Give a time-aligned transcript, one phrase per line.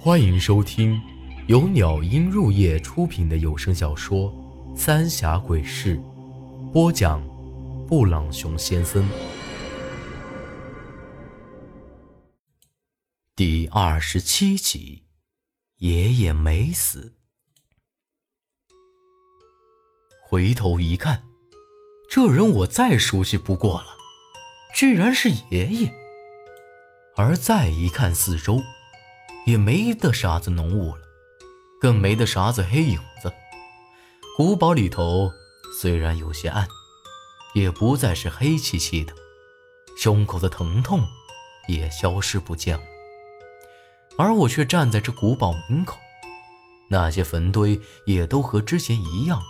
[0.00, 1.02] 欢迎收听
[1.48, 4.32] 由鸟音入夜出品的有声小说
[4.76, 5.96] 《三峡鬼事》，
[6.70, 7.20] 播讲：
[7.88, 9.04] 布朗熊先生。
[13.34, 15.02] 第二十七集，
[15.78, 17.16] 爷爷没死。
[20.22, 21.24] 回头一看，
[22.08, 23.88] 这人我再熟悉不过了，
[24.72, 25.92] 居然是爷爷。
[27.16, 28.62] 而再一看四周，
[29.48, 31.00] 也没得啥子浓雾了，
[31.80, 33.32] 更没得啥子黑影子。
[34.36, 35.32] 古堡里头
[35.80, 36.68] 虽然有些暗，
[37.54, 39.14] 也不再是黑漆漆的，
[39.96, 41.00] 胸口的疼痛
[41.66, 42.84] 也消失不见了。
[44.18, 45.96] 而我却站在这古堡门口，
[46.90, 49.40] 那些坟堆也都和之前一样，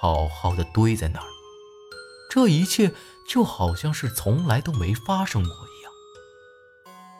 [0.00, 1.26] 好好的堆在那儿。
[2.30, 2.90] 这一切
[3.28, 5.92] 就好像是从来都没发生过一样。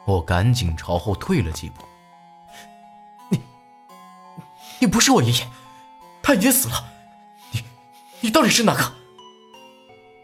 [0.06, 1.84] 我赶紧朝后退了几步。
[4.82, 5.46] 你不是我爷爷，
[6.25, 6.84] 他已经死了。
[7.52, 7.62] 你，
[8.20, 8.92] 你到底是哪个？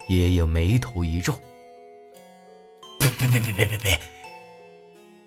[0.09, 1.33] 爷爷眉头一皱，
[2.99, 4.01] 别别别别别别别！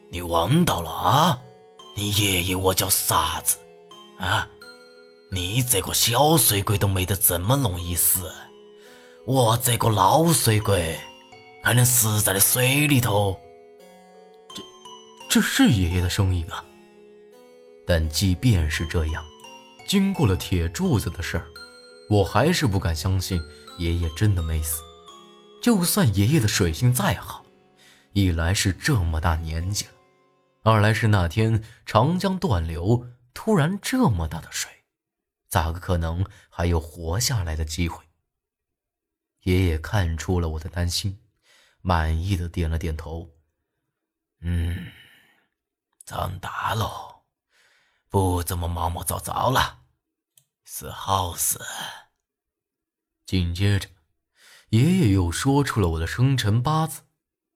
[0.09, 1.39] 你忘到了啊？
[1.95, 3.57] 你爷爷我叫傻子？
[4.19, 4.45] 啊？
[5.31, 8.29] 你这个小水鬼都没得这么容易死，
[9.25, 10.99] 我这个老水鬼
[11.63, 13.39] 还能死在了水里头？
[14.53, 14.61] 这，
[15.29, 16.65] 这是爷爷的声音啊。
[17.85, 19.25] 但即便是这样，
[19.87, 21.47] 经过了铁柱子的事儿，
[22.09, 23.41] 我还是不敢相信
[23.77, 24.81] 爷爷真的没死。
[25.61, 27.45] 就算爷爷的水性再好，
[28.13, 29.91] 一来是这么大年纪了，
[30.63, 34.71] 二来是那天长江断流，突然这么大的水，
[35.49, 38.03] 咋个可能还有活下来的机会？
[39.43, 41.19] 爷爷看出了我的担心，
[41.81, 43.29] 满意的点了点头
[44.41, 44.91] ：“嗯，
[46.05, 47.09] 长大了。”
[48.11, 49.83] 不怎么毛毛躁躁了，
[50.65, 51.57] 是好事。
[53.25, 53.87] 紧接着，
[54.71, 57.03] 爷爷又说出了我的生辰八字，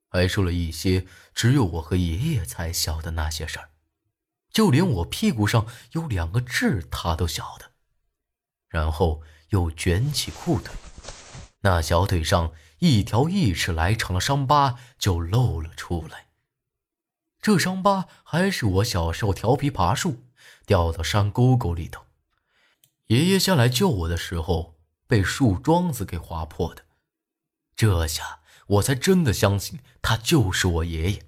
[0.08, 3.72] 还说了一些只有我和爷爷才晓得那些事儿，
[4.50, 7.74] 就连我屁股上有两个痣，他都晓得。
[8.70, 10.74] 然后又卷起裤腿，
[11.64, 16.28] 那小腿上一条一尺来长的伤疤就露了出来。
[17.42, 20.22] 这伤疤还是我小时候调皮爬树。
[20.66, 22.06] 掉到山沟沟里头，
[23.08, 26.84] 爷爷下来救我的时候被树桩子给划破的。
[27.76, 31.24] 这下我才真的相信他就是我爷爷。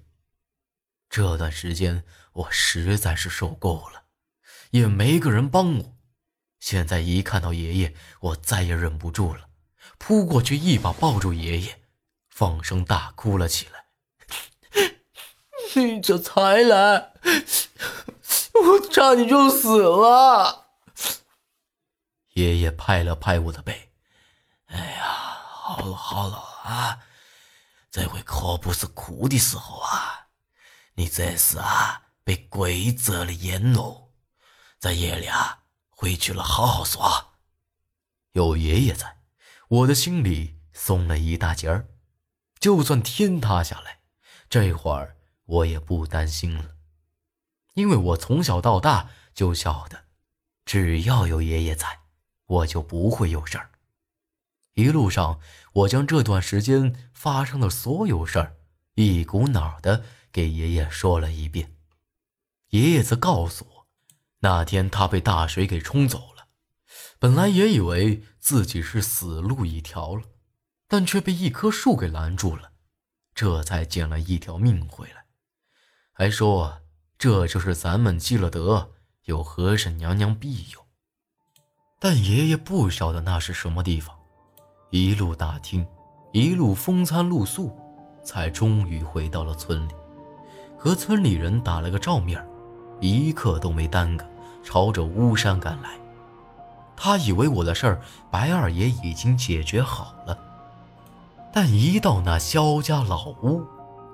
[1.08, 4.04] 这段时间我实在是受够了，
[4.70, 5.96] 也没个人帮我。
[6.60, 9.48] 现在一看到爷爷，我再也忍不住了，
[9.96, 11.80] 扑过去一把抱住爷爷，
[12.28, 13.84] 放声大哭了起来。
[15.76, 17.12] 你这才来！
[18.64, 20.66] 我差点就死了。
[22.34, 23.90] 爷爷拍了拍我的背，
[24.66, 27.00] 哎呀，好了好了啊，
[27.90, 30.28] 这回可不是哭的时候啊，
[30.94, 34.10] 你这是啊被鬼遮了眼喽。
[34.78, 35.60] 咱爷俩
[35.90, 37.30] 回去了，好好耍。
[38.32, 39.18] 有爷爷在，
[39.68, 41.88] 我的心里松了一大截儿，
[42.60, 44.00] 就算天塌下来，
[44.48, 45.16] 这会儿
[45.46, 46.76] 我也不担心了。
[47.78, 50.06] 因为我从小到大就晓得，
[50.64, 52.00] 只要有爷爷在，
[52.46, 53.70] 我就不会有事儿。
[54.74, 55.38] 一路上，
[55.74, 58.56] 我将这段时间发生的所有事儿
[58.96, 60.02] 一股脑的
[60.32, 61.76] 给爷爷说了一遍。
[62.70, 63.86] 爷爷则告诉我，
[64.40, 66.48] 那天他被大水给冲走了，
[67.20, 70.24] 本来也以为自己是死路一条了，
[70.88, 72.72] 但却被一棵树给拦住了，
[73.36, 75.26] 这才捡了一条命回来，
[76.12, 76.82] 还说。
[77.18, 78.90] 这就是咱们积了德，
[79.24, 80.78] 有和尚娘娘庇佑。
[81.98, 84.14] 但爷爷不晓得那是什么地方，
[84.90, 85.84] 一路打听，
[86.32, 87.76] 一路风餐露宿，
[88.22, 89.92] 才终于回到了村里，
[90.78, 92.46] 和村里人打了个照面，
[93.00, 94.24] 一刻都没耽搁，
[94.62, 95.98] 朝着巫山赶来。
[96.96, 98.00] 他以为我的事儿
[98.30, 100.38] 白二爷已经解决好了，
[101.52, 103.64] 但一到那萧家老屋，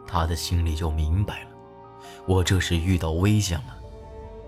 [0.07, 1.51] 他的心里就明白了。
[2.27, 3.77] 我这是遇到危险了，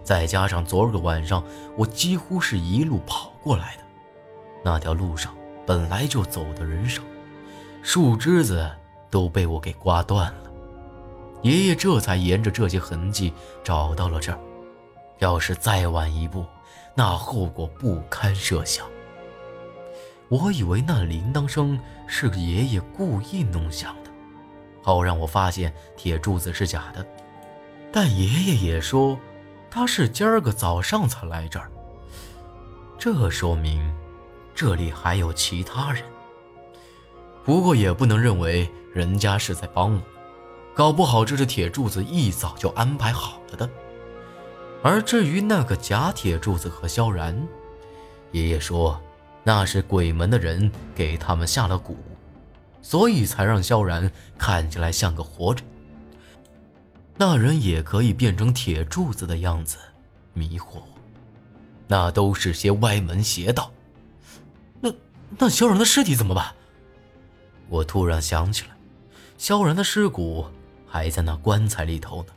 [0.02, 1.42] 再加上昨儿个晚上
[1.76, 3.82] 我几乎是一路跑过来的，
[4.64, 5.34] 那条路上
[5.66, 7.02] 本来就走的人少，
[7.82, 8.70] 树枝子
[9.10, 10.50] 都被我给刮断了。
[11.42, 13.32] 爷爷这才沿着这些痕迹
[13.62, 14.38] 找到了这儿。
[15.18, 16.44] 要是再晚一步，
[16.94, 18.86] 那后果不堪设想。
[20.28, 24.10] 我以为那铃铛声是爷爷故意弄响的，
[24.82, 27.06] 好让我发现铁柱子是假的。
[27.96, 29.18] 但爷爷也说，
[29.70, 31.70] 他是今儿个早上才来这儿，
[32.98, 33.90] 这说明
[34.54, 36.04] 这里还有其他人。
[37.42, 40.00] 不过也不能认为人家是在帮我，
[40.74, 43.70] 搞不好这只铁柱子一早就安排好了的。
[44.82, 47.48] 而至于那个假铁柱子和萧然，
[48.30, 49.00] 爷爷说
[49.42, 51.94] 那是鬼门的人给他们下了蛊，
[52.82, 55.64] 所以才让萧然看起来像个活人。
[57.18, 59.78] 那人也可以变成铁柱子的样子，
[60.32, 60.88] 迷惑我。
[61.88, 63.72] 那都是些歪门邪道。
[64.80, 64.92] 那
[65.38, 66.52] 那萧然的尸体怎么办？
[67.68, 68.76] 我突然想起来，
[69.38, 70.46] 萧然的尸骨
[70.86, 72.32] 还在那棺材里头呢。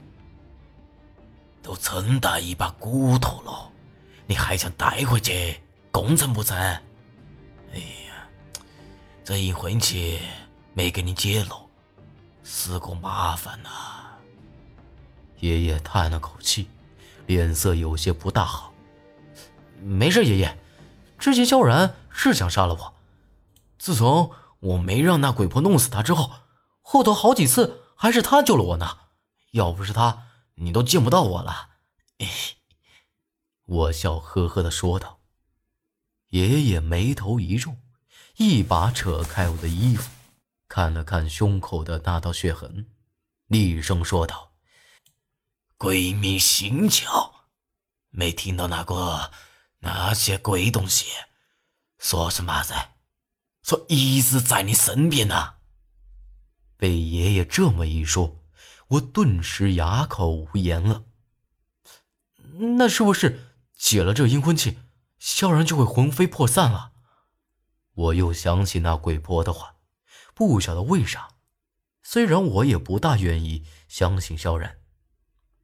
[1.62, 3.70] 都这么大一把骨头了，
[4.26, 5.60] 你还想带回去
[5.92, 6.58] 工程不成？
[6.58, 7.78] 哎
[8.08, 8.28] 呀，
[9.24, 10.20] 这一回去
[10.74, 11.68] 没给你解喽，
[12.44, 13.70] 是个麻烦呐。
[15.39, 16.68] 爷爷叹了口气，
[17.25, 18.74] 脸色有些不大好。
[19.81, 20.57] 没事，爷爷，
[21.18, 22.94] 之前萧然是想杀了我，
[23.77, 26.31] 自从我没让那鬼婆弄死他之后，
[26.81, 28.97] 后头好几次还是他救了我呢。
[29.51, 31.69] 要不是他，你都见不到我了。
[33.65, 35.19] 我笑呵呵的说道。
[36.30, 37.75] 爷爷眉头一皱，
[38.38, 40.09] 一把扯开我的衣服，
[40.68, 42.85] 看了看胸口的那道血痕，
[43.47, 44.49] 厉声说道。
[45.80, 47.31] 鬼迷心窍，
[48.10, 49.31] 没听到那个
[49.78, 51.06] 那些鬼东西
[51.98, 52.96] 说什么在？
[53.64, 55.54] 说一直在你身边呢。
[56.76, 58.44] 被爷爷这么一说，
[58.90, 61.06] 我顿时哑口无言了。
[62.78, 64.80] 那是不是解了这阴婚气，
[65.18, 66.92] 萧然就会魂飞魄散了？
[67.94, 69.78] 我又想起那鬼婆的话，
[70.34, 71.38] 不晓得为啥，
[72.04, 74.76] 虽然我也不大愿意相信萧然。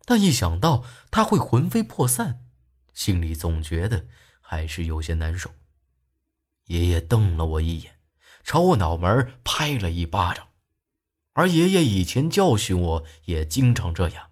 [0.05, 2.45] 但一想到他会魂飞魄散，
[2.93, 4.07] 心里总觉得
[4.39, 5.55] 还是有些难受。
[6.65, 7.99] 爷爷瞪了我一眼，
[8.43, 10.49] 朝我脑门拍了一巴掌。
[11.33, 14.31] 而爷爷以前教训我也经常这样。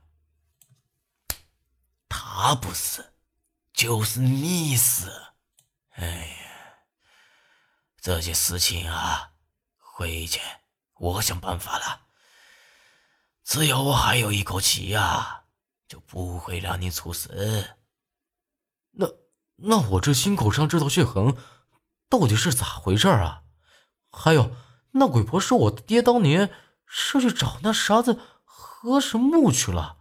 [2.07, 3.13] 他不死，
[3.73, 5.11] 就是你死。
[5.95, 6.85] 哎呀，
[7.99, 9.33] 这些事情啊，
[9.77, 10.39] 回去
[10.93, 12.07] 我想办法了。
[13.43, 15.42] 只要我还有一口气呀。
[15.93, 17.77] 就不会让你出事。
[18.93, 19.07] 那
[19.57, 21.37] 那我这心口上这道血痕，
[22.09, 23.43] 到底是咋回事啊？
[24.11, 24.55] 还有
[24.93, 26.49] 那鬼婆说我爹当年
[26.87, 29.99] 是去找那啥子和神木去了，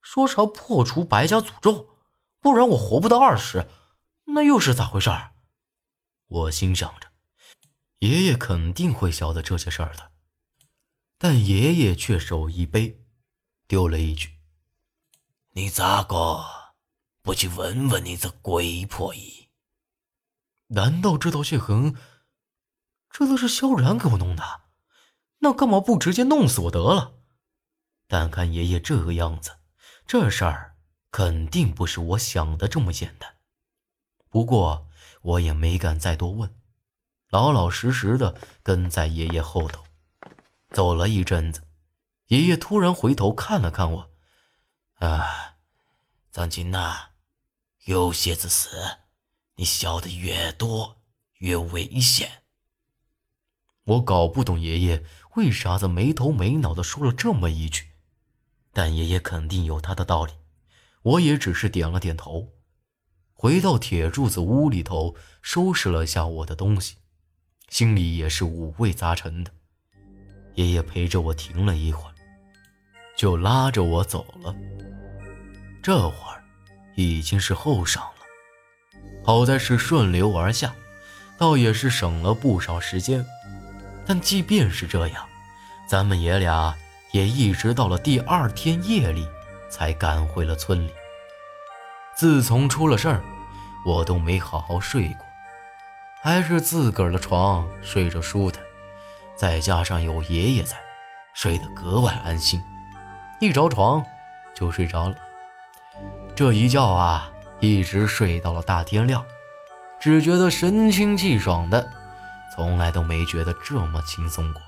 [0.00, 1.90] 说是要破除白家诅咒，
[2.40, 3.68] 不然我活不到二十，
[4.24, 5.10] 那又是咋回事？
[6.26, 7.08] 我心想着，
[7.98, 10.10] 爷爷肯定会晓得这些事儿的，
[11.18, 13.04] 但爷爷却手一背，
[13.68, 14.33] 丢了一句。
[15.56, 16.44] 你咋个
[17.22, 19.50] 不去问问你这鬼婆姨？
[20.66, 21.94] 难道这道血痕，
[23.08, 24.42] 这都是萧然给我弄的？
[25.38, 27.14] 那干嘛不直接弄死我得了？
[28.08, 29.58] 但看爷爷这个样子，
[30.08, 30.74] 这事儿
[31.12, 33.36] 肯定不是我想的这么简单。
[34.28, 34.88] 不过
[35.22, 36.52] 我也没敢再多问，
[37.28, 38.34] 老老实实的
[38.64, 39.84] 跟在爷爷后头。
[40.70, 41.62] 走了一阵子，
[42.26, 44.10] 爷爷突然回头看了看我。
[44.94, 45.56] 啊，
[46.30, 47.10] 张金呐，
[47.84, 48.68] 有些子事，
[49.56, 51.02] 你晓得越多
[51.38, 52.42] 越危险。
[53.84, 55.04] 我搞不懂爷爷
[55.36, 57.90] 为啥子没头没脑的说了这么一句，
[58.72, 60.32] 但爷爷肯定有他的道理。
[61.02, 62.54] 我也只是点了点头，
[63.34, 66.96] 回到铁柱子屋里头，收拾了下我的东西，
[67.68, 69.52] 心里也是五味杂陈的。
[70.54, 72.13] 爷爷陪着我停了一会儿，
[73.16, 74.54] 就拉着我走了。
[75.82, 76.42] 这会儿
[76.94, 78.14] 已经是后晌了，
[79.24, 80.72] 好在是顺流而下，
[81.36, 83.24] 倒也是省了不少时间。
[84.06, 85.26] 但即便是这样，
[85.88, 86.74] 咱们爷俩
[87.12, 89.26] 也一直到了第二天夜里
[89.70, 90.92] 才赶回了村里。
[92.16, 93.22] 自从出了事儿，
[93.84, 95.26] 我都没好好睡过，
[96.22, 98.62] 还是自个儿的床睡着舒坦，
[99.36, 100.76] 再加上有爷爷在，
[101.34, 102.62] 睡得格外安心，
[103.40, 104.04] 一着床
[104.54, 105.16] 就睡着了。
[106.34, 109.24] 这一觉啊，一直睡到了大天亮，
[110.00, 111.88] 只觉得神清气爽的，
[112.54, 114.62] 从来都没觉得这么轻松过。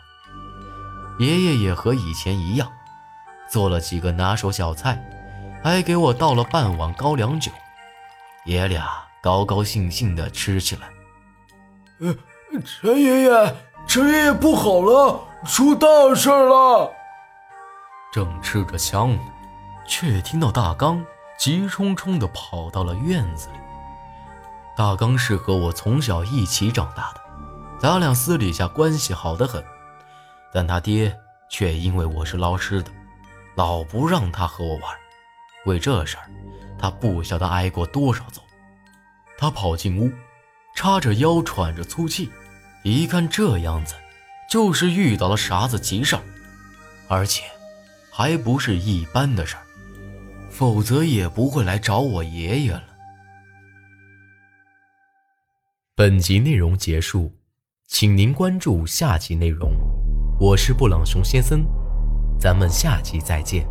[1.18, 2.70] 爷爷也和以前一样，
[3.50, 5.02] 做了几个拿手小菜，
[5.62, 7.50] 还给我倒了半碗高粱酒，
[8.44, 8.86] 爷俩
[9.22, 10.88] 高高兴兴地吃起来。
[12.00, 12.14] 呃，
[12.64, 13.54] 陈爷爷，
[13.86, 16.92] 陈爷爷不好了，出大事了！
[18.16, 19.20] 正吃着香呢，
[19.86, 21.04] 却听到大刚。
[21.38, 23.58] 急冲冲地跑到了院子里。
[24.74, 27.20] 大刚是和我从小一起长大的，
[27.78, 29.62] 咱俩私底下关系好得很，
[30.50, 31.14] 但他爹
[31.50, 32.90] 却因为我是老师的，
[33.54, 34.84] 老不让他和我玩。
[35.66, 36.24] 为这事儿，
[36.78, 38.40] 他不晓得挨过多少揍。
[39.36, 40.10] 他跑进屋，
[40.74, 42.30] 叉着腰喘着粗气，
[42.82, 43.94] 一看这样子，
[44.50, 46.22] 就是遇到了啥子急事儿，
[47.08, 47.44] 而且
[48.18, 49.62] 还不是一般的事儿，
[50.48, 52.84] 否则也不会来找我爷爷了。
[55.94, 57.30] 本集内容结束，
[57.86, 59.70] 请您关注下集内容。
[60.40, 61.66] 我是布朗熊先生，
[62.40, 63.68] 咱们下集再见。